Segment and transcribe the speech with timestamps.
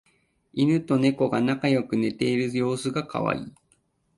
[0.53, 3.53] イヌとネコが仲良く寝ている様子がカワイイ